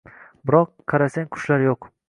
[0.51, 1.91] Biroq, qarasang qushlar yo’q.